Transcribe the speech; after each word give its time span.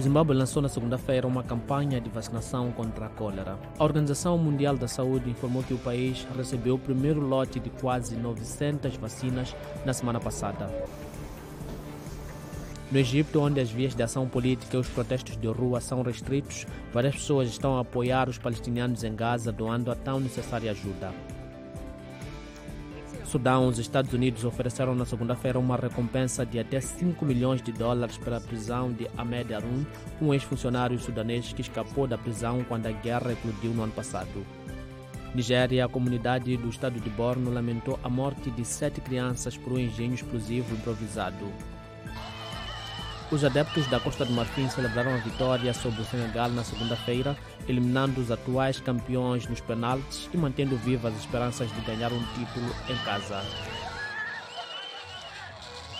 O 0.00 0.02
Zimbábue 0.02 0.34
lançou 0.34 0.62
na 0.62 0.68
segunda-feira 0.70 1.26
uma 1.26 1.42
campanha 1.42 2.00
de 2.00 2.08
vacinação 2.08 2.72
contra 2.72 3.04
a 3.04 3.08
cólera. 3.10 3.58
A 3.78 3.84
Organização 3.84 4.38
Mundial 4.38 4.74
da 4.74 4.88
Saúde 4.88 5.28
informou 5.28 5.62
que 5.62 5.74
o 5.74 5.78
país 5.78 6.26
recebeu 6.34 6.76
o 6.76 6.78
primeiro 6.78 7.20
lote 7.20 7.60
de 7.60 7.68
quase 7.68 8.16
900 8.16 8.96
vacinas 8.96 9.54
na 9.84 9.92
semana 9.92 10.18
passada. 10.18 10.70
No 12.90 12.98
Egito, 12.98 13.42
onde 13.42 13.60
as 13.60 13.70
vias 13.70 13.94
de 13.94 14.02
ação 14.02 14.26
política 14.26 14.78
e 14.78 14.80
os 14.80 14.88
protestos 14.88 15.36
de 15.36 15.48
rua 15.48 15.82
são 15.82 16.00
restritos, 16.00 16.66
várias 16.94 17.16
pessoas 17.16 17.50
estão 17.50 17.76
a 17.76 17.82
apoiar 17.82 18.26
os 18.26 18.38
palestinianos 18.38 19.04
em 19.04 19.14
Gaza, 19.14 19.52
doando 19.52 19.90
a 19.90 19.94
tão 19.94 20.18
necessária 20.18 20.70
ajuda. 20.70 21.12
Sudão, 23.30 23.68
os 23.68 23.78
Estados 23.78 24.12
Unidos 24.12 24.44
ofereceram 24.44 24.92
na 24.92 25.04
segunda-feira 25.04 25.56
uma 25.56 25.76
recompensa 25.76 26.44
de 26.44 26.58
até 26.58 26.80
5 26.80 27.24
milhões 27.24 27.62
de 27.62 27.70
dólares 27.70 28.18
pela 28.18 28.40
prisão 28.40 28.92
de 28.92 29.08
Ahmed 29.16 29.54
Arun, 29.54 29.84
um 30.20 30.34
ex-funcionário 30.34 30.98
sudanês 30.98 31.52
que 31.52 31.60
escapou 31.60 32.08
da 32.08 32.18
prisão 32.18 32.64
quando 32.64 32.86
a 32.86 32.90
guerra 32.90 33.32
eclodiu 33.32 33.70
no 33.70 33.84
ano 33.84 33.92
passado. 33.92 34.44
Nigéria, 35.32 35.84
a 35.84 35.88
comunidade 35.88 36.56
do 36.56 36.68
estado 36.68 36.98
de 36.98 37.08
Borno 37.08 37.52
lamentou 37.52 38.00
a 38.02 38.08
morte 38.08 38.50
de 38.50 38.64
sete 38.64 39.00
crianças 39.00 39.56
por 39.56 39.74
um 39.74 39.78
engenho 39.78 40.14
explosivo 40.14 40.74
improvisado. 40.74 41.46
Os 43.30 43.44
adeptos 43.44 43.86
da 43.86 44.00
Costa 44.00 44.24
do 44.24 44.32
Marfim 44.32 44.68
celebraram 44.68 45.14
a 45.14 45.18
vitória 45.18 45.72
sobre 45.72 46.02
o 46.02 46.04
Senegal 46.04 46.48
na 46.48 46.64
segunda-feira, 46.64 47.36
eliminando 47.68 48.20
os 48.20 48.28
atuais 48.28 48.80
campeões 48.80 49.46
nos 49.46 49.60
penaltis 49.60 50.28
e 50.34 50.36
mantendo 50.36 50.76
vivas 50.76 51.14
as 51.14 51.20
esperanças 51.20 51.72
de 51.72 51.80
ganhar 51.82 52.12
um 52.12 52.24
título 52.34 52.74
em 52.88 52.96
casa. 53.04 53.40